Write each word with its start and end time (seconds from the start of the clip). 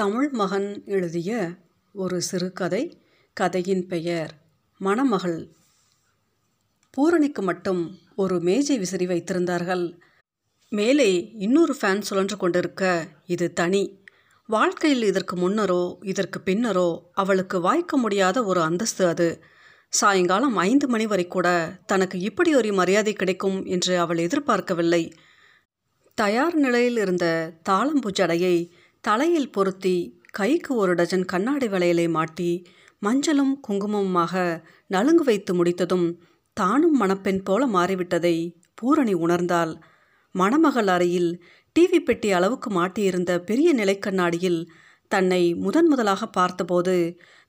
தமிழ் 0.00 0.28
மகன் 0.30 0.82
எழுதிய 0.86 1.50
ஒரு 1.92 2.20
சிறுகதை 2.20 3.02
கதையின் 3.32 3.86
பெயர் 3.86 4.34
மணமகள். 4.78 5.52
பூரணிக்கு 6.90 7.42
மட்டும் 7.42 7.98
ஒரு 8.16 8.40
மேஜை 8.40 8.78
விசிறி 8.78 9.06
வைத்திருந்தார்கள். 9.06 9.98
மேலே 10.68 11.32
இன்னொரு 11.38 11.76
ஃபேன் 11.80 12.00
சுழன்று 12.00 12.36
கொண்டிருக்க 12.36 13.08
இது 13.26 13.52
தனி. 13.52 14.04
வாழ்க்கையில் 14.46 15.02
இதற்கு 15.02 15.36
முன்னரோ 15.36 15.96
இதற்கு 16.02 16.40
பின்னரோ 16.44 17.00
அவளுக்கு 17.12 17.60
வாய்க்க 17.60 17.96
முடியாத 17.96 18.44
ஒரு 18.44 18.62
அந்தஸ்து 18.62 19.06
அது. 19.06 19.42
சாயங்காலம் 19.88 20.56
ஐந்து 20.56 20.88
மணி 20.88 21.06
வரை 21.06 21.26
கூட 21.26 21.78
தனக்கு 21.86 22.20
இப்படி 22.20 22.54
ஒரு 22.54 22.72
மரியாதை 22.72 23.12
கிடைக்கும் 23.12 23.64
என்று 23.64 23.98
அவள் 23.98 24.18
எதிர்பார்க்கவில்லை. 24.18 25.12
தயார் 26.14 26.54
நிலையில் 26.54 26.96
இருந்த 26.96 27.52
தாளம்பூ 27.68 28.10
ஜடையை 28.18 28.70
தலையில் 29.04 29.50
பொருத்தி 29.50 29.96
கைக்கு 30.30 30.72
ஒரு 30.74 30.92
டஜன் 30.94 31.24
கண்ணாடி 31.24 31.66
வளையலை 31.66 32.06
மாட்டி 32.08 32.50
மஞ்சளும் 33.02 33.52
குங்குமமுமாக 33.66 34.34
நலுங்கு 34.86 35.24
வைத்து 35.24 35.52
முடித்ததும் 35.54 36.08
தானும் 36.56 36.96
மணப்பெண் 37.00 37.40
போல 37.42 37.62
மாறிவிட்டதை 37.66 38.36
பூரணி 38.74 39.14
உணர்ந்தாள். 39.14 39.72
மணமகள் 40.34 40.86
அறையில் 40.86 41.30
டிவி 41.76 42.00
பெட்டி 42.00 42.28
அளவுக்கு 42.32 42.68
மாட்டியிருந்த 42.70 43.32
பெரிய 43.38 43.68
நிலைக்கண்ணாடியில் 43.72 44.60
தன்னை 45.10 45.42
முதன் 45.54 45.88
முதலாக 45.88 46.22
பார்த்தபோது 46.28 46.96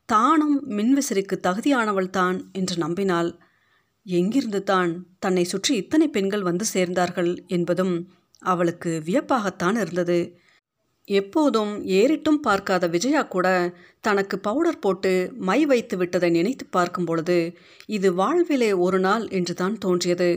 தானும் 0.10 0.58
மின்விசிறிக்கு 0.78 1.36
தகுதியானவள் 1.48 2.10
தான் 2.10 2.38
என்று 2.52 2.76
நம்பினாள். 2.86 3.32
எங்கிருந்து 4.06 4.62
தான் 4.64 4.92
தன்னை 5.20 5.44
சுற்றி 5.44 5.74
இத்தனை 5.76 6.08
பெண்கள் 6.08 6.48
வந்து 6.50 6.66
சேர்ந்தார்கள் 6.74 7.32
என்பதும் 7.48 7.96
அவளுக்கு 8.42 8.92
வியப்பாகத்தான் 9.06 9.78
இருந்தது. 9.82 10.20
எப்போதும் 11.10 11.74
ஏறிட்டும் 12.00 12.40
பார்க்காத 12.40 12.88
விஜயா 12.88 13.22
கூட 13.26 13.48
தனக்கு 14.00 14.36
பவுடர் 14.40 14.80
போட்டு 14.80 15.12
மை 15.40 15.60
வைத்து 15.66 15.96
விட்டதை 15.98 16.30
நினைத்து 16.30 16.66
பார்க்கும் 16.70 17.06
பொழுது 17.06 17.38
இது 17.88 18.10
வாழ்விலே 18.14 18.72
ஒரு 18.78 19.00
நாள் 19.00 19.26
என்று 19.30 19.54
தான் 19.54 19.78
தோன்றியது. 19.78 20.30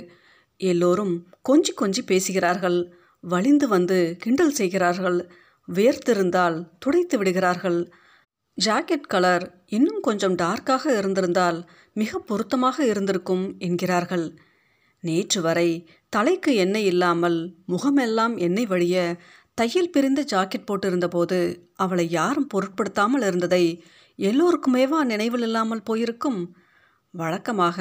எல்லோரும் 0.60 1.14
கொஞ்சி 1.48 1.72
கொஞ்சி 1.80 2.02
பேசுகிறார்கள் 2.06 2.78
வலிந்து 3.24 3.66
வந்து 3.68 3.98
கிண்டல் 4.18 4.56
செய்கிறார்கள் 4.60 5.18
வேர்த்திருந்தால் 5.68 6.56
துடைத்து 6.78 7.16
விடுகிறார்கள். 7.18 7.80
ஜாக்கெட் 8.58 9.10
கலர் 9.12 9.44
இன்னும் 9.68 10.00
கொஞ்சம் 10.00 10.34
டார்க்காக 10.34 10.84
இருந்திருந்தால் 10.98 11.58
மிக 11.96 12.18
பொருத்தமாக 12.20 12.76
இருந்திருக்கும் 12.84 13.44
என்கிறார்கள். 13.58 14.26
நேற்று 15.04 15.40
வரை 15.42 15.68
தலைக்கு 16.12 16.50
எண்ணெய் 16.54 16.84
இல்லாமல் 16.84 17.38
முகமெல்லாம் 17.66 18.34
எண்ணெய் 18.38 18.66
வழிய 18.66 18.96
தையல் 19.58 19.90
பிரிந்த 19.90 20.20
ஜாக்கெட் 20.32 20.68
போட்டிருந்தபோது 20.68 21.38
அவளை 21.74 22.04
யாரும் 22.10 22.46
பொருட்படுத்தாமல் 22.46 23.24
இருந்ததை 23.28 23.64
எல்லோருக்குமேவா 24.18 24.98
நினைவில் 25.04 25.44
இல்லாமல் 25.46 25.82
போயிருக்கும். 25.82 26.40
வழக்கமாக 27.14 27.78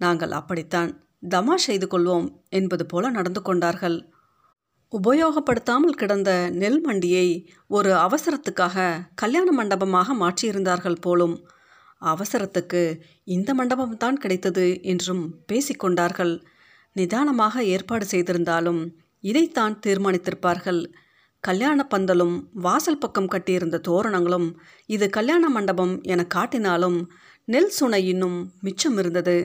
நாங்கள் 0.00 0.32
அப்படித்தான் 0.32 0.90
தமா 1.28 1.54
செய்து 1.66 1.86
கொள்வோம் 1.86 2.26
என்பது 2.50 2.84
போல 2.86 3.10
நடந்து 3.10 3.40
கொண்டார்கள். 3.42 3.96
உபயோகப்படுத்தாமல் 4.92 5.98
கிடந்த 6.00 6.30
நெல் 6.52 6.80
மண்டியை 6.86 7.28
ஒரு 7.66 7.90
அவசரத்துக்காக 7.96 8.86
கல்யாண 9.14 9.48
மண்டபமாக 9.52 10.14
மாற்றியிருந்தார்கள் 10.14 10.98
போலும் 11.00 11.36
அவசரத்துக்கு 12.02 12.82
இந்த 13.36 13.50
மண்டபம்தான் 13.54 14.20
கிடைத்தது 14.22 14.66
என்றும் 14.82 15.24
பேசிக்கொண்டார்கள் 15.52 16.34
நிதானமாக 16.96 17.64
ஏற்பாடு 17.74 18.04
செய்திருந்தாலும் 18.04 18.82
இதைத்தான் 19.24 19.74
தீர்மானித்திருப்பார்கள். 19.86 20.82
கல்யாண 21.46 21.80
பந்தலும் 21.90 22.36
வாசல் 22.64 22.98
பக்கம் 22.98 23.28
கட்டியிருந்த 23.28 23.82
தோரணங்களும் 23.88 24.48
இது 24.86 25.06
கல்யாண 25.10 25.44
மண்டபம் 25.48 25.94
என 26.02 26.26
காட்டினாலும் 26.34 26.98
நெல் 27.44 27.72
சுனை 27.78 28.00
இன்னும் 28.04 28.38
மிச்சம் 28.60 28.96
இருந்தது. 28.98 29.36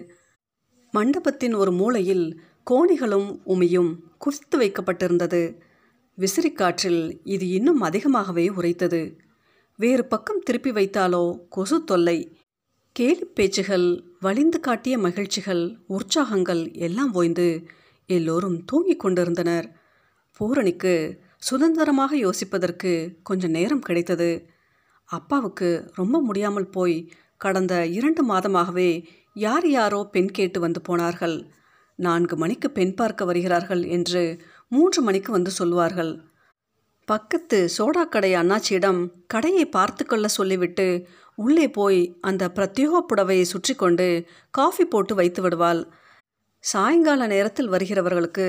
மண்டபத்தின் 0.93 1.55
ஒரு 1.61 1.71
மூலையில் 1.71 2.25
கோணிகளும் 2.71 3.29
உமியும் 3.45 3.91
குவித்து 4.17 4.55
வைக்கப்பட்டிருந்தது. 4.59 5.41
விசிறிக்காற்றில் 6.17 7.01
இது 7.23 7.45
இன்னும் 7.49 7.81
அதிகமாகவே 7.81 8.45
உரைத்தது 8.49 9.01
வேறு 9.79 10.03
பக்கம் 10.05 10.43
திருப்பி 10.45 10.71
வைத்தாலோ 10.71 11.23
கொசு 11.49 11.77
தொல்லை 11.83 12.17
கேலி 12.95 13.25
பேச்சுகள் 13.35 13.87
வலிந்து 14.19 14.59
காட்டிய 14.59 14.95
மகிழ்ச்சிகள் 14.97 15.63
உற்சாகங்கள் 15.87 16.63
எல்லாம் 16.77 17.11
ஓய்ந்து 17.13 17.47
எல்லோரும் 18.09 18.57
தூங்கிக் 18.65 18.99
கொண்டிருந்தனர். 18.99 19.67
பூரணிக்கு 20.37 20.93
சுதந்திரமாக 21.41 22.13
யோசிப்பதற்கு 22.15 22.91
கொஞ்சம் 23.23 23.51
நேரம் 23.51 23.79
கிடைத்தது. 23.79 24.29
அப்பாவுக்கு 25.09 25.69
ரொம்ப 25.95 26.15
முடியாமல் 26.21 26.69
போய் 26.69 26.97
கடந்த 27.37 27.73
இரண்டு 27.97 28.21
மாதமாகவே 28.25 28.89
யார் 29.35 29.67
யாரோ 29.69 29.99
பெண் 30.11 30.31
கேட்டு 30.31 30.59
வந்து 30.59 30.79
போனார்கள். 30.81 31.37
நான்கு 31.99 32.35
மணிக்கு 32.35 32.67
பெண் 32.71 32.93
பார்க்க 32.93 33.25
வருகிறார்கள் 33.25 33.83
என்று 33.87 34.23
மூன்று 34.71 34.99
மணிக்கு 35.01 35.31
வந்து 35.31 35.51
சொல்வார்கள். 35.51 36.11
பக்கத்து 37.07 37.59
சோடா 37.77 38.03
கடை 38.09 38.31
அண்ணாச்சியிடம் 38.33 38.99
கடையை 39.27 39.65
பார்த்து 39.67 40.03
கொள்ள 40.05 40.27
சொல்லிவிட்டு 40.27 40.87
உள்ளே 41.35 41.67
போய் 41.69 42.01
அந்த 42.21 42.43
பிரத்யோக 42.47 43.01
புடவையை 43.09 43.45
சுற்றி 43.45 43.73
கொண்டு 43.75 44.07
காஃபி 44.53 44.85
போட்டு 44.85 45.13
வைத்து 45.15 45.41
விடுவாள். 45.41 45.81
சாயங்கால 46.63 47.27
நேரத்தில் 47.27 47.69
வருகிறவர்களுக்கு 47.69 48.47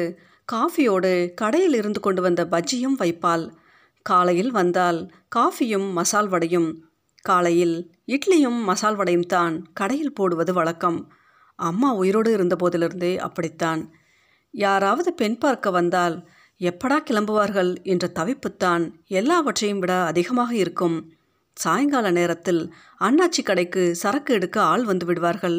காஃபியோடு 0.53 1.33
கடையில் 1.35 1.75
இருந்து 1.75 2.01
கொண்டு 2.01 2.23
வந்த 2.23 2.43
பஜ்ஜியும் 2.45 2.97
வைப்பாள். 2.99 3.45
காலையில் 4.07 4.51
வந்தால் 4.51 4.99
காஃபியும் 5.37 5.89
மசால் 5.93 6.29
வடையும். 6.29 6.71
காலையில் 7.23 7.77
இட்லியும் 8.07 8.61
மசால் 8.63 8.97
வடையும் 8.97 9.27
தான் 9.27 9.55
கடையில் 9.73 10.13
போடுவது 10.13 10.53
வழக்கம். 10.53 10.99
அம்மா 11.59 11.91
உயிரோடு 11.95 12.31
இருந்தபோதிலிருந்தே 12.37 13.13
அப்படித்தான். 13.17 13.83
யாராவது 14.55 15.11
பெண் 15.13 15.39
பார்க்க 15.39 15.71
வந்தால் 15.71 16.17
எப்படா 16.61 16.99
கிளம்புவார்கள் 17.11 17.71
என்ற 17.83 18.05
தவிப்புத்தான் 18.15 18.85
எல்லாவற்றையும் 19.19 19.79
விட 19.79 19.93
அதிகமாக 20.05 20.53
இருக்கும். 20.55 20.97
சாயங்கால 21.57 22.11
நேரத்தில் 22.11 22.63
அண்ணாச்சி 23.01 23.43
கடைக்கு 23.45 23.83
சரக்கு 23.95 24.35
எடுக்க 24.35 24.59
ஆள் 24.63 24.85
வந்து 24.85 25.07
விடுவார்கள். 25.07 25.59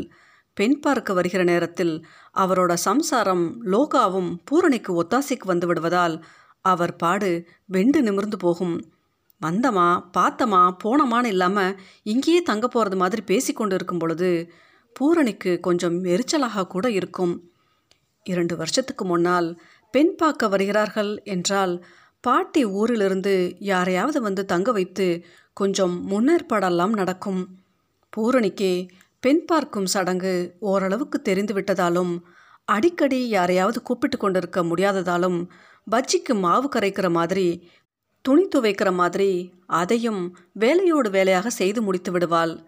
பெண் 0.58 0.80
பார்க்க 0.80 1.14
வருகிற 1.14 1.42
நேரத்தில் 1.44 1.94
அவரோட 2.36 2.72
சம்சாரம் 2.74 3.44
லோகாவும் 3.64 4.32
பூரணிக்கு 4.46 4.92
ஒத்தாசைக்கு 5.02 5.46
வந்து 5.46 5.68
விடுவதால் 5.68 6.16
அவர் 6.62 6.94
பாடு 6.96 7.30
வெண்டு 7.66 8.00
நிமிர்ந்து 8.02 8.38
போகும். 8.38 8.76
வந்தமா 9.42 9.88
பார்த்தமா 10.18 10.62
போனமான்னு 10.84 11.26
இல்லாமல் 11.26 11.78
இங்கேயே 12.04 12.42
தங்க 12.42 12.66
போகிறது 12.68 12.96
மாதிரி 12.96 13.22
பேசி 13.22 13.54
கொண்டு 13.54 13.76
இருக்கும் 13.76 14.00
பொழுது 14.00 14.30
பூரணிக்கு 14.96 15.52
கொஞ்சம் 15.60 15.98
எரிச்சலாக 16.04 16.68
கூட 16.68 16.86
இருக்கும். 16.90 17.34
இரண்டு 18.26 18.56
வருஷத்துக்கு 18.56 19.06
முன்னால் 19.06 19.50
பெண் 19.94 20.14
பார்க்க 20.16 20.48
வருகிறார்கள் 20.48 21.12
என்றால் 21.24 21.74
பாட்டி 22.24 22.62
ஊரிலிருந்து 22.80 23.36
யாரையாவது 23.72 24.20
வந்து 24.22 24.44
தங்க 24.46 24.72
வைத்து 24.72 25.08
கொஞ்சம் 25.58 25.96
முன்னேற்பாடெல்லாம் 26.12 26.94
நடக்கும். 27.02 27.42
பூரணிக்கே 28.14 28.74
பெண் 29.22 29.46
பார்க்கும் 29.46 29.86
சடங்கு 29.86 30.56
ஓரளவுக்கு 30.60 31.22
தெரிந்து 31.22 31.54
விட்டதாலும் 31.54 32.22
அடிக்கடி 32.66 33.30
யாரையாவது 33.30 33.82
கூப்பிட்டு 33.82 34.18
கொண்டிருக்க 34.18 34.64
முடியாததாலும் 34.64 35.50
பஜ்ஜிக்கு 35.92 36.34
மாவு 36.34 36.70
கரைக்கிற 36.76 37.12
மாதிரி 37.12 37.70
துணி 38.22 38.48
துவைக்கிற 38.56 38.94
மாதிரி 38.94 39.54
அதையும் 39.66 40.38
வேலையோடு 40.60 41.10
வேலையாக 41.10 41.50
செய்து 41.50 41.82
முடித்து 41.82 42.12
விடுவாள். 42.12 42.64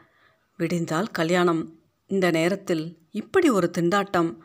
விடிந்தால் 0.58 1.12
கல்யாணம். 1.12 1.80
இந்த 2.08 2.31
நேரத்தில் 2.31 2.97
இப்படி 3.12 3.50
ஒரு 3.50 3.72
திண்டாட்டம். 3.78 4.38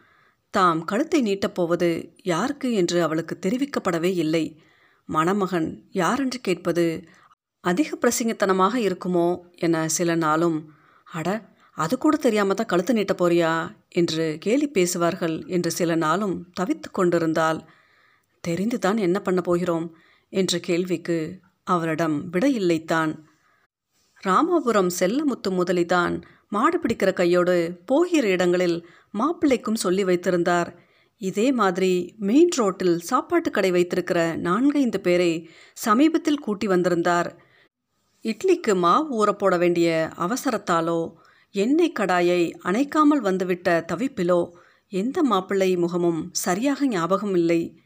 தாம் 0.51 0.85
கழுத்தை 0.85 1.23
நீட்டப் 1.23 2.09
யாருக்கு 2.17 2.73
என்று 2.73 3.03
அவளுக்கு 3.03 3.39
தெரிவிக்கப்படவே 3.47 4.15
இல்லை. 4.15 4.63
மணமகன் 5.07 5.83
யாரென்று 5.91 6.41
கேட்பது 6.41 7.05
அதிக 7.61 7.99
பிரசிங்கத்தனமாக 8.01 8.75
இருக்குமோ 8.75 9.41
என 9.57 9.89
சில 9.89 10.15
நாளும் 10.15 10.73
அட 11.05 11.57
அது 11.79 11.95
கூட 11.99 12.17
தெரியாமல் 12.17 12.57
தான் 12.57 12.67
கழுத்து 12.67 12.93
நீட்ட 12.95 13.15
போறியா? 13.15 13.53
என்று 13.89 14.25
கேலி 14.41 14.69
பேசுவார்கள் 14.69 15.37
என்று 15.47 15.71
சில 15.71 15.95
நாளும் 15.95 16.37
தவித்து 16.61 16.89
கொண்டிருந்தால் 16.91 17.61
தெரிந்துதான் 18.45 18.99
என்ன 18.99 19.19
பண்ண 19.21 19.41
போகிறோம்? 19.41 19.87
என்ற 20.33 20.59
கேள்விக்கு 20.59 21.19
அவரிடம் 21.67 22.17
விடையில்லைத்தான் 22.33 23.13
ராமாபுரம் 24.23 24.91
செல்லமுத்து 25.01 25.51
முதலிதான் 25.51 26.15
மாடு 26.49 26.77
பிடிக்கிற 26.79 27.11
கையோடு 27.13 27.57
போகிற 27.87 28.25
இடங்களில் 28.29 28.79
மாப்பிள்ளைக்கும் 29.15 29.83
சொல்லி 29.85 30.05
வைத்திருந்தார். 30.05 30.71
இதே 31.21 31.53
மாதிரி 31.53 31.93
மெயின் 32.19 32.53
ரோட்டில் 32.57 32.97
சாப்பாட்டு 33.01 33.51
கடை 33.51 33.71
வைத்திருக்கிற 33.71 34.21
நான்கைந்து 34.37 35.01
பேரை 35.01 35.33
சமீபத்தில் 35.77 36.41
கூட்டி 36.41 36.67
வந்திருந்தார். 36.67 37.31
இட்லிக்கு 38.25 38.73
மாவு 38.77 39.09
ஊறப்போட 39.19 39.59
வேண்டிய 39.59 39.89
அவசரத்தாலோ 40.19 41.01
எண்ணெய் 41.55 41.93
கடாயை 42.01 42.53
அணைக்காமல் 42.59 43.21
வந்துவிட்ட 43.21 43.85
தவிப்பிலோ? 43.93 44.51
எந்த 44.89 45.23
மாப்பிள்ளை 45.23 45.77
முகமும் 45.77 46.29
சரியாக 46.33 46.87
ஞாபகம் 46.87 47.35
இல்லை. 47.35 47.83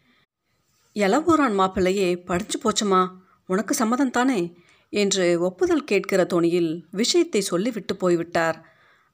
எலவூரான் 0.94 1.54
மாப்பிள்ளையே 1.54 2.24
படிச்சு 2.24 2.58
போச்சுமா? 2.58 3.08
உனக்கு 3.46 3.74
சம்மதம் 3.74 4.10
தானே 4.10 4.56
என்று 4.88 5.40
ஒப்புதல் 5.40 5.84
கேட்கிற 5.84 6.26
தோணியில் 6.34 6.82
விஷயத்தை 6.90 7.40
சொல்லிவிட்டு 7.40 7.96
போய்விட்டார். 7.96 8.58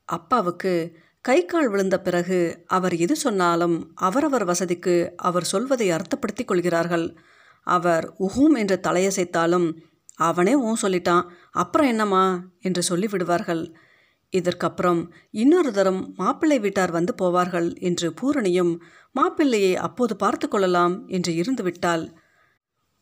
அப்பாவுக்கு 0.05 0.97
கை 1.21 1.45
கால் 1.45 1.69
விழுந்த 1.69 2.01
பிறகு 2.01 2.65
அவர் 2.67 2.97
எது 2.97 3.17
சொன்னாலும் 3.17 3.93
அவரவர் 3.95 4.45
வசதிக்கு 4.45 5.13
அவர் 5.17 5.45
சொல்வதை 5.45 5.91
அர்த்தப்படுத்திக் 5.91 6.45
கொள்கிறார்கள். 6.45 7.17
அவர் 7.63 8.15
உஹூம் 8.19 8.57
என்று 8.57 8.81
தலையசைத்தாலும் 8.83 9.77
அவனே 10.17 10.55
ஊ 10.55 10.73
சொல்லிட்டான். 10.83 11.25
அப்புறம் 11.51 11.87
என்னம்மா? 11.87 12.45
என்று 12.61 12.97
சொல்லிவிடுவார்கள். 12.97 13.75
இதற்கப்புறம் 14.33 15.01
இன்னொரு 15.31 15.71
தரம் 15.73 16.01
மாப்பிள்ளை 16.17 16.59
வீட்டார் 16.59 16.91
வந்து 16.91 17.13
போவார்கள் 17.23 17.69
என்று 17.81 18.09
பூரணியும் 18.21 18.73
மாப்பிள்ளையை 19.15 19.75
அப்போது 19.77 20.17
பார்த்து 20.17 20.49
கொள்ளலாம் 20.49 21.09
என்று 21.09 21.33
இருந்துவிட்டால் 21.35 22.05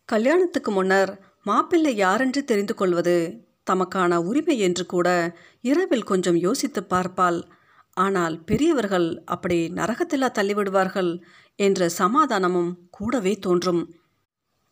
கல்யாணத்துக்கு 0.09 0.71
முன்னர் 0.71 1.13
மாப்பிள்ளை 1.43 1.97
யாரென்று 1.97 2.45
தெரிந்து 2.45 2.75
கொள்வது 2.75 3.17
தமக்கான 3.71 4.17
உரிமை 4.17 4.59
என்று 4.59 4.87
கூட 4.87 5.09
இரவில் 5.61 6.05
கொஞ்சம் 6.05 6.37
யோசித்து 6.37 6.81
பார்ப்பாள். 6.91 7.39
ஆனால் 7.97 8.35
பெரியவர்கள் 8.45 9.09
அப்படி 9.25 9.59
நரகத்திலா 9.69 10.29
தள்ளிவிடுவார்கள் 10.39 11.11
என்ற 11.59 11.89
சமாதானமும் 11.89 12.71
கூடவே 12.91 13.33
தோன்றும். 13.39 13.83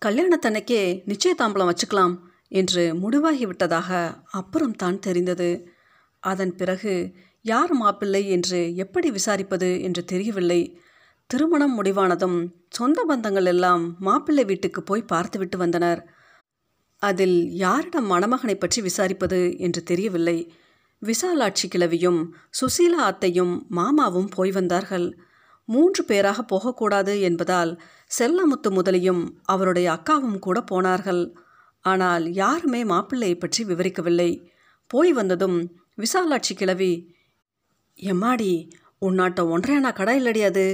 கல்யாணத்தன்னைக்கே 0.03 0.83
நிச்சயதாம்பலம் 1.07 1.71
வச்சுக்கலாம் 1.71 2.15
என்று 2.49 2.83
முடிவாகிவிட்டதாக 3.03 3.91
அப்புறம் 4.31 4.75
தான் 4.75 4.99
தெரிந்தது. 4.99 5.51
அதன் 6.25 6.55
பிறகு 6.57 6.95
யார் 7.45 7.73
மாப்பிள்ளை 7.73 8.23
என்று 8.29 8.61
எப்படி 8.75 9.09
விசாரிப்பது 9.11 9.69
என்று 9.81 10.03
தெரியவில்லை. 10.05 10.61
திருமணம் 11.31 11.75
முடிவானதும் 11.79 12.39
சொந்த 12.69 12.99
பந்தங்கள் 13.09 13.45
எல்லாம் 13.45 13.85
மாப்பிள்ளை 13.99 14.45
வீட்டுக்கு 14.45 14.81
போய் 14.83 15.11
பார்த்துவிட்டு 15.13 15.59
வந்தனர். 15.59 16.01
அதில் 17.03 17.39
யாரிடம் 17.55 18.09
மணமகனை 18.11 18.57
பற்றி 18.59 18.81
விசாரிப்பது 18.83 19.41
என்று 19.59 19.81
தெரியவில்லை. 19.83 20.39
விசாலாட்சி 21.03 21.67
கிழவியும் 21.69 22.21
சுசீலா 22.61 23.01
அத்தையும் 23.11 23.55
மாமாவும் 23.69 24.31
போய் 24.37 24.51
வந்தார்கள். 24.51 25.07
மூன்று 25.69 26.03
பேராக 26.05 26.41
போகக்கூடாது 26.43 27.15
என்பதால் 27.21 27.73
செல்லமுத்து 28.19 28.69
முதலியும் 28.71 29.23
அவருடைய 29.45 29.87
அக்காவும் 29.97 30.39
கூட 30.39 30.59
போனார்கள். 30.63 31.23
ஆனால் 31.85 32.25
யாருமே 32.33 32.81
மாப்பிள்ளையை 32.85 33.37
பற்றி 33.39 33.63
விவரிக்கவில்லை. 33.65 34.31
போய் 34.91 35.13
வந்ததும் 35.13 35.59
விசாலாட்சி 35.99 36.53
கிழவி 36.55 36.93
எம்மாடி 37.99 38.53
உன்னாட்ட 39.01 39.41
ஒன்றையானா 39.53 39.95
கடை 39.95 40.15
இல்லடி 40.23 40.45
அது. 40.45 40.67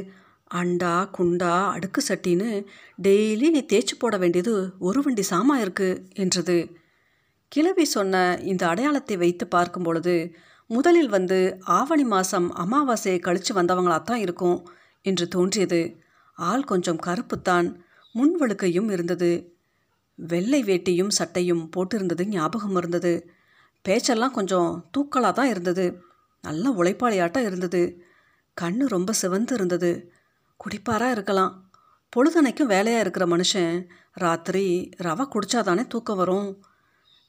அண்டா 0.55 0.93
குண்டா 1.19 1.51
அடுக்கு 1.73 2.01
சட்டின்னு 2.09 2.67
டெய்லி 3.03 3.49
நீ 3.51 3.61
தேய்ச்சி 3.73 3.95
போட 3.99 4.17
வேண்டியது 4.17 4.55
ஒரு 4.79 5.01
வண்டி 5.03 5.23
சாமா 5.31 5.55
இருக்கு 5.55 5.89
என்றது. 6.13 6.57
கிழவி 7.49 7.85
சொன்ன 7.85 8.39
இந்த 8.43 8.69
அடையாளத்தை 8.69 9.17
வைத்து 9.17 9.47
பார்க்கும் 9.47 9.83
பொழுது 9.83 10.15
முதலில் 10.67 11.09
வந்து 11.09 11.39
ஆவணி 11.61 12.05
மாதம் 12.05 12.49
அமாவாசையை 12.57 13.21
கழித்து 13.21 13.55
வந்தவங்களாத்தான் 13.55 14.17
இருக்கும் 14.17 14.59
என்று 15.05 15.29
தோன்றியது. 15.29 15.81
ஆள் 16.39 16.65
கொஞ்சம் 16.65 17.01
கருப்புத்தான் 17.07 17.69
முன்வழுக்கையும் 18.15 18.91
இருந்தது. 18.91 19.33
வெள்ளை 20.15 20.63
வேட்டியும் 20.65 21.15
சட்டையும் 21.19 21.71
போட்டிருந்தது 21.77 22.25
ஞாபகம் 22.29 22.77
இருந்தது. 22.77 23.13
பேச்செல்லாம் 23.83 24.33
கொஞ்சம் 24.33 24.91
தூக்கலாக 24.99 25.33
தான் 25.33 25.49
இருந்தது. 25.49 26.03
நல்ல 26.43 26.71
உழைப்பாளியாட்டம் 26.71 27.47
இருந்தது. 27.47 28.03
கண்ணு 28.61 28.87
ரொம்ப 28.87 29.13
சிவந்து 29.13 29.55
இருந்தது. 29.55 30.13
குடிப்பாராக 30.57 31.11
இருக்கலாம். 31.11 31.71
பொழுதனைக்கும் 32.17 32.73
வேலையாக 32.75 33.01
இருக்கிற 33.01 33.27
மனுஷன் 33.27 33.89
ராத்திரி 34.13 34.91
ரவை 34.99 35.25
குடித்தாதானே 35.27 35.87
தூக்கம் 35.87 36.17
வரும். 36.17 36.63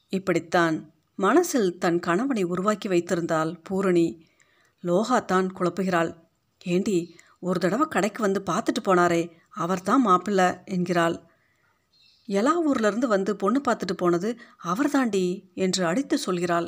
இப்படித்தான் 0.09 0.91
மனசில் 1.15 1.77
தன் 1.77 1.99
கணவனை 1.99 2.43
உருவாக்கி 2.43 2.89
வைத்திருந்தாள் 2.89 3.57
பூரணி. 3.63 4.27
லோகா 4.83 5.25
தான் 5.25 5.53
குழப்புகிறாள். 5.55 6.15
ஏண்டி 6.63 7.15
ஒரு 7.39 7.59
தடவை 7.59 7.87
கடைக்கு 7.87 8.21
வந்து 8.21 8.43
பார்த்துட்டு 8.49 8.81
போனாரே 8.83 9.31
அவர்தான் 9.49 10.01
மாப்பிள்ளை 10.01 10.45
என்கிறாள். 10.65 11.17
எல்லா 12.31 12.53
ஊர்லேருந்து 12.67 13.07
வந்து 13.07 13.31
பொண்ணு 13.35 13.59
பார்த்துட்டு 13.67 13.95
போனது 13.97 14.29
அவர்தாண்டி 14.63 15.25
என்று 15.55 15.81
அடித்து 15.85 16.15
சொல்கிறாள். 16.25 16.67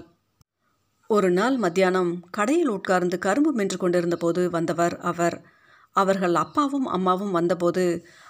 ஒரு 1.09 1.29
நாள் 1.31 1.57
மத்தியானம் 1.57 2.11
கடையில் 2.29 2.69
உட்கார்ந்து 2.69 3.17
கரும்பு 3.17 3.51
மென்று 3.53 3.77
கொண்டிருந்த 3.77 4.15
போது 4.15 4.41
வந்தவர் 4.49 4.95
அவர். 5.11 5.37
அவர்கள் 5.95 6.35
அப்பாவும் 6.35 6.87
அம்மாவும் 6.87 7.31
வந்தபோது 7.31 7.83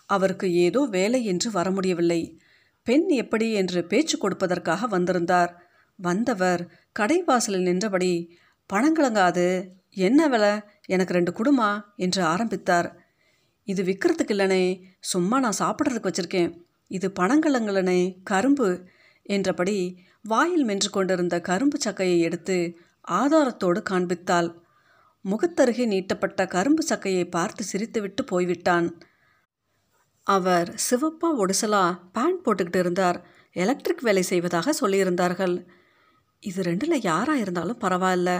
அவருக்கு 0.06 0.48
ஏதோ 0.66 0.82
வேலை 0.86 1.22
என்று 1.26 1.50
வர 1.52 1.68
முடியவில்லை 1.72 2.22
பெண் 2.88 3.08
எப்படி 3.14 3.48
என்று 3.54 3.80
பேச்சு 3.84 4.16
கொடுப்பதற்காக 4.18 4.88
வந்திருந்தார். 4.88 5.52
வந்தவர் 6.00 6.62
கடைவாசலில் 7.00 7.68
நின்றபடி 7.70 8.14
பணங்கிழங்காது 8.70 9.48
என்ன 10.08 10.28
விலை? 10.28 10.52
எனக்கு 10.86 11.14
ரெண்டு 11.14 11.32
குடுமா 11.32 11.70
என்று 11.96 12.22
ஆரம்பித்தார். 12.24 12.90
இது 13.68 13.82
விற்கிறதுக்கு 13.84 14.34
இல்லைனே. 14.36 14.64
சும்மா 15.04 15.38
நான் 15.40 15.60
சாப்பிட்றதுக்கு 15.60 16.10
வச்சுருக்கேன். 16.10 16.52
இது 16.94 17.08
பனங்கிழங்குலனே 17.20 18.00
கரும்பு! 18.24 18.68
என்றபடி 19.26 19.78
வாயில் 20.26 20.64
மென்று 20.64 20.90
கொண்டிருந்த 20.90 21.36
கரும்பு 21.40 21.78
சக்கையை 21.86 22.18
எடுத்து 22.20 22.58
ஆதாரத்தோடு 23.12 23.80
காண்பித்தாள். 23.90 24.50
முகத்தருகே 25.26 25.86
நீட்டப்பட்ட 25.86 26.42
கரும்பு 26.48 26.84
சக்கையை 26.90 27.26
பார்த்து 27.30 27.64
சிரித்துவிட்டு 27.72 28.22
போய்விட்டான். 28.26 28.88
அவர் 30.28 30.70
சிவப்பா 30.88 31.30
ஒடிசலா 31.42 31.84
பேண்ட் 32.12 32.44
போட்டுக்கிட்டு 32.46 32.76
இருந்தார். 32.76 33.18
எலக்ட்ரிக் 33.56 34.00
வேலை 34.00 34.24
செய்வதாக 34.24 34.74
சொல்லியிருந்தார்கள். 34.82 35.56
இது 36.44 36.62
ரெண்டில் 36.64 36.98
யாராக 37.04 37.40
இருந்தாலும் 37.40 37.82
பரவாயில்ல 37.82 38.32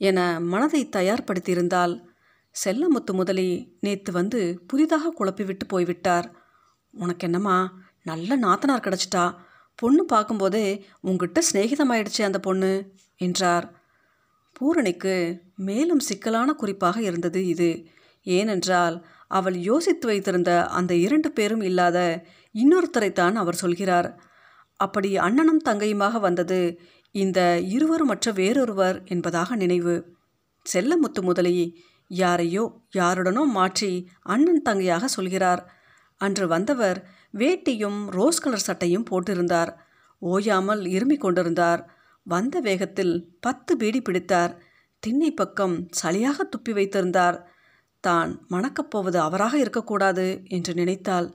என 0.00 0.18
மனதை 0.44 0.82
தயார்படுத்தியிருந்தால் 0.96 1.94
செல்லமுத்து 2.54 3.12
முதலி 3.12 3.48
நேற்று 3.80 4.12
வந்து 4.12 4.40
புதிதாக 4.66 5.12
குழப்பிவிட்டு 5.18 5.64
போய்விட்டார். 5.68 6.26
உனக்கு 6.94 7.26
என்னம்மா? 7.26 7.56
நல்ல 8.06 8.36
நாத்தனார் 8.36 8.84
கிடச்சிட்டா. 8.86 9.24
பொண்ணு 9.74 10.02
பார்க்கும்போதே 10.04 10.66
உங்ககிட்ட 11.00 11.40
சிநேகிதமாயிடுச்சு 11.52 12.22
அந்த 12.22 12.38
பொண்ணு 12.38 12.72
என்றார். 13.20 13.66
பூரணிக்கு 14.52 15.14
மேலும் 15.54 15.98
சிக்கலான 15.98 16.52
குறிப்பாக 16.52 17.02
இருந்தது 17.02 17.46
இது. 17.46 17.70
ஏனென்றால் 18.26 18.96
அவள் 19.28 19.56
யோசித்து 19.60 20.06
வைத்திருந்த 20.06 20.66
அந்த 20.68 20.94
இரண்டு 20.94 21.28
பேரும் 21.32 21.60
இல்லாத 21.60 21.98
இன்னொருத்தரைத்தான் 22.54 23.32
அவர் 23.32 23.54
சொல்கிறார். 23.54 24.08
அப்படி 24.80 25.10
அண்ணனும் 25.16 25.64
தங்கையுமாக 25.64 26.20
வந்தது 26.20 26.60
இந்த 27.14 27.40
இருவருமற்ற 27.74 28.28
வேறொருவர் 28.32 28.96
என்பதாக 29.04 29.56
நினைவு. 29.56 29.96
செல்லமுத்து 30.66 31.20
முதலி 31.22 31.56
யாரையோ 32.10 32.64
யாருடனோ 32.94 33.42
மாற்றி 33.50 33.90
அண்ணன் 34.22 34.64
தங்கையாக 34.68 35.04
சொல்கிறார். 35.04 35.62
அன்று 36.20 36.46
வந்தவர் 36.48 36.98
வேட்டியும் 37.34 38.00
ரோஸ் 38.08 38.40
கலர் 38.40 38.66
சட்டையும் 38.66 39.08
போட்டிருந்தார். 39.10 39.72
ஓயாமல் 40.22 40.82
இருமிக் 40.86 41.24
கொண்டிருந்தார். 41.24 41.82
வந்த 42.26 42.60
வேகத்தில் 42.60 43.14
பத்து 43.40 43.76
பீடி 43.76 44.00
பிடித்தார். 44.02 44.52
திண்ணை 45.02 45.30
பக்கம் 45.30 45.74
சளியாக 46.02 46.38
துப்பி 46.52 46.72
வைத்திருந்தார். 46.72 47.38
தான் 48.00 48.30
மணக்கப் 48.48 48.90
போவது 48.90 49.18
அவராக 49.20 49.54
இருக்கக்கூடாது 49.58 50.26
என்று 50.48 50.74
நினைத்தாள். 50.74 51.28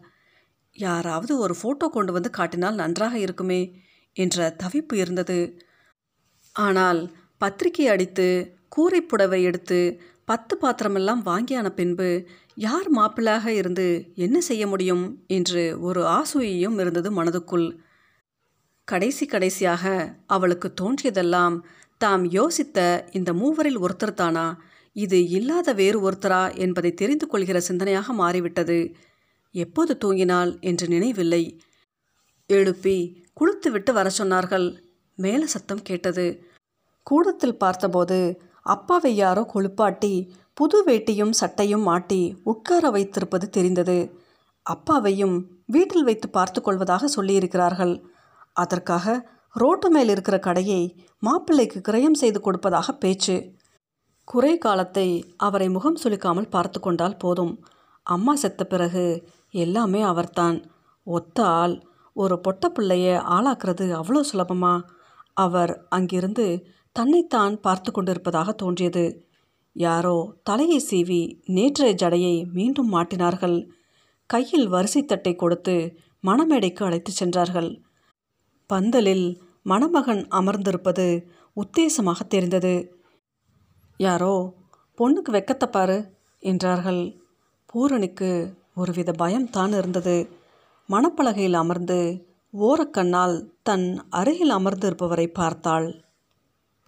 யாராவது 0.76 1.34
ஒரு 1.38 1.56
ஃபோட்டோ 1.62 1.88
கொண்டு 1.90 2.12
வந்து 2.12 2.30
காட்டினால் 2.30 2.76
நன்றாக 2.76 3.16
இருக்குமே 3.20 3.62
என்ற 4.16 4.56
தவிப்பு 4.64 4.94
இருந்தது. 4.94 5.40
ஆனால் 6.56 7.02
பத்திரிகை 7.38 7.88
அடித்து 7.88 8.28
கூரை 8.68 9.02
புடவை 9.02 9.44
எடுத்து 9.44 9.80
பத்து 10.26 10.54
பாத்திரமெல்லாம் 10.62 11.22
வாங்கியான 11.26 11.68
பின்பு 11.70 12.10
யார் 12.60 12.88
மாப்பிள்ளாக 12.92 13.48
இருந்து 13.48 14.12
என்ன 14.16 14.42
செய்ய 14.42 14.68
முடியும்? 14.68 15.24
என்று 15.28 15.82
ஒரு 15.82 16.02
ஆசூயையும் 16.10 16.80
இருந்தது 16.80 17.10
மனதுக்குள். 17.12 17.68
கடைசி 18.88 19.26
கடைசியாக 19.26 20.16
அவளுக்கு 20.28 20.74
தோன்றியதெல்லாம் 20.82 21.56
தாம் 21.98 22.26
யோசித்த 22.32 22.80
இந்த 23.12 23.34
மூவரில் 23.34 23.80
ஒருத்தர் 23.80 24.14
தானா 24.14 24.62
இது 24.96 25.28
இல்லாத 25.30 25.74
வேறு 25.74 26.12
ஒருத்தரா 26.12 26.58
என்பதை 26.58 26.94
தெரிந்து 26.94 27.28
கொள்கிற 27.28 27.62
சிந்தனையாக 27.68 28.06
மாறிவிட்டது. 28.06 28.80
எப்போது 29.56 29.98
தூங்கினாள் 30.06 30.52
என்று 30.62 30.88
நினைவில்லை. 30.88 31.44
எழுப்பி 32.50 32.98
குளித்து 33.34 33.70
விட்டு 33.72 33.94
வர 33.94 34.12
சொன்னார்கள். 34.18 34.68
மேல 35.16 35.46
சத்தம் 35.46 35.82
கேட்டது. 35.82 36.28
கூடத்தில் 37.04 37.58
பார்த்தபோது 37.58 38.20
அப்பாவை 38.62 39.16
யாரோ 39.16 39.44
குளிப்பாட்டி 39.44 40.14
புது 40.60 40.78
வேட்டியும் 40.88 41.34
சட்டையும் 41.40 41.82
மாட்டி 41.82 42.22
உட்கார 42.44 42.86
வைத்திருப்பது 42.90 43.46
தெரிந்தது. 43.50 44.00
அப்பாவையும் 44.66 45.36
வீட்டில் 45.66 46.04
வைத்து 46.04 46.28
பார்த்து 46.30 46.60
கொள்வதாக 46.62 47.08
சொல்லியிருக்கிறார்கள். 47.16 47.94
அதற்காக 48.54 49.06
ரோட்டு 49.56 49.88
மேல் 49.90 50.10
இருக்கிற 50.10 50.38
கடையை 50.40 50.82
மாப்பிள்ளைக்கு 51.20 51.80
கிரயம் 51.88 52.18
செய்து 52.22 52.40
கொடுப்பதாக 52.42 52.92
பேச்சு. 52.94 53.36
குறை 54.28 54.58
காலத்தை 54.58 55.08
அவரை 55.38 55.68
முகம் 55.70 56.02
சுளிக்காமல் 56.04 56.50
பார்த்து 56.50 56.80
கொண்டால் 56.80 57.18
போதும். 57.18 57.54
அம்மா 58.06 58.36
செத்த 58.36 58.64
பிறகு 58.64 59.06
எல்லாமே 59.64 60.02
அவர்தான். 60.02 60.60
ஒத்த 61.08 61.46
ஆள் 61.62 61.76
ஒரு 62.16 62.36
பொட்ட 62.44 62.66
பிள்ளைய 62.76 63.08
ஆளாக்குறது 63.36 63.88
அவ்வளோ 64.00 64.22
சுலபமா? 64.32 64.74
அவர் 65.34 65.74
அங்கிருந்து 65.90 66.46
தன்னைத்தான் 66.92 67.56
பார்த்து 67.62 67.90
கொண்டிருப்பதாக 67.92 68.52
தோன்றியது. 68.52 69.06
யாரோ 69.80 70.16
தலையை 70.44 70.80
சீவி 70.90 71.42
நேற்றைய 71.46 71.96
ஜடையை 72.02 72.52
மீண்டும் 72.54 72.94
மாட்டினார்கள். 72.94 73.58
கையில் 74.26 74.68
வரிசை 74.68 75.06
தட்டை 75.06 75.36
கொடுத்து 75.36 75.76
மணமேடைக்கு 76.28 76.84
அழைத்துச் 76.84 77.16
சென்றார்கள். 77.16 77.70
பந்தலில் 78.70 79.42
மணமகன் 79.64 80.28
அமர்ந்திருப்பது 80.32 81.06
உத்தேசமாக 81.56 82.20
தெரிந்தது. 82.28 82.74
யாரோ 83.98 84.54
பொண்ணுக்கு 84.98 85.32
வெக்கத்தப்பாரு 85.32 85.98
என்றார்கள். 86.40 87.02
பூரணிக்கு 87.66 88.32
ஒருவித 88.76 89.12
பயம்தான் 89.12 89.74
இருந்தது. 89.74 90.18
மணப்பலகையில் 90.90 91.54
அமர்ந்து 91.54 92.00
ஓரக்கண்ணால் 92.54 93.36
தன் 93.64 93.88
அருகில் 94.10 94.54
அமர்ந்திருப்பவரை 94.54 95.28
பார்த்தாள். 95.34 95.88